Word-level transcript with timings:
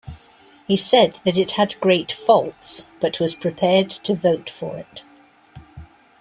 He 0.65 0.77
said 0.77 1.19
that 1.25 1.37
it 1.37 1.51
had 1.51 1.79
great 1.79 2.11
faults 2.11 2.87
but 2.99 3.19
was 3.19 3.35
prepared 3.35 3.91
to 3.91 4.15
vote 4.15 4.49
for 4.49 4.77
it. 4.77 5.03